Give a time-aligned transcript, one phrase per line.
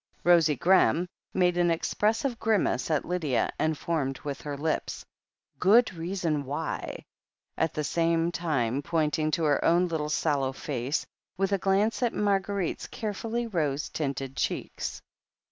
[0.23, 5.05] Rosie Graham made an expressive grimace at Lydia, and formed with her lips:
[5.59, 7.05] "Good reason why!"
[7.55, 11.05] at the same time pointing to her own little sallow face,
[11.37, 15.03] with a glance at Marguerite's carefully rose tinted cheeks.